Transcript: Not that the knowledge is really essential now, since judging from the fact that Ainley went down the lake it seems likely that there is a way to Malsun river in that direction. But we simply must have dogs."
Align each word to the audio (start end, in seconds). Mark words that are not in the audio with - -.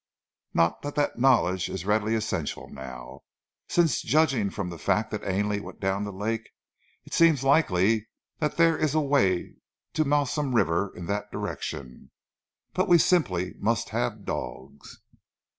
Not 0.55 0.81
that 0.81 0.95
the 0.95 1.11
knowledge 1.15 1.69
is 1.69 1.85
really 1.85 2.15
essential 2.15 2.67
now, 2.71 3.21
since 3.67 4.01
judging 4.01 4.49
from 4.49 4.71
the 4.71 4.79
fact 4.79 5.11
that 5.11 5.23
Ainley 5.23 5.59
went 5.59 5.79
down 5.79 6.05
the 6.05 6.11
lake 6.11 6.49
it 7.05 7.13
seems 7.13 7.43
likely 7.43 8.07
that 8.39 8.57
there 8.57 8.75
is 8.75 8.95
a 8.95 8.99
way 8.99 9.53
to 9.93 10.03
Malsun 10.03 10.55
river 10.55 10.91
in 10.95 11.05
that 11.05 11.31
direction. 11.31 12.09
But 12.73 12.87
we 12.87 12.97
simply 12.97 13.53
must 13.59 13.89
have 13.89 14.25
dogs." 14.25 15.01